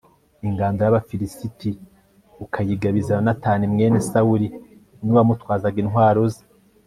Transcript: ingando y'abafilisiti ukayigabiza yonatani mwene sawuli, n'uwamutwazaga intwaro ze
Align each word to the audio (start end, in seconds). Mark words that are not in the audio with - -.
ingando 0.47 0.79
y'abafilisiti 0.83 1.69
ukayigabiza 2.43 3.11
yonatani 3.17 3.63
mwene 3.73 3.97
sawuli, 4.09 4.47
n'uwamutwazaga 5.03 5.77
intwaro 5.85 6.21
ze 6.33 6.43